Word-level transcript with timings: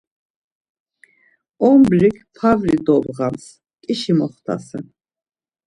Ombrik 1.67 2.17
pavri 2.35 2.75
dobğams, 2.85 3.45
ǩişi 3.83 4.13
moxtasen. 4.17 4.85